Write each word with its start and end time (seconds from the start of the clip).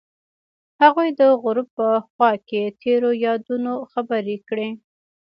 هغوی 0.81 1.09
د 1.19 1.21
غروب 1.41 1.67
په 1.77 1.87
خوا 2.09 2.31
کې 2.47 2.61
تیرو 2.81 3.09
یادونو 3.25 3.73
خبرې 3.91 4.37
کړې. 4.47 4.69